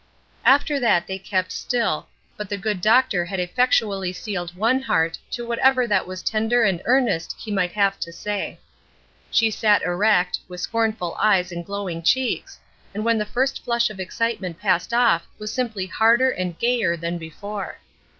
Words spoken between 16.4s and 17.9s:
gayer than before.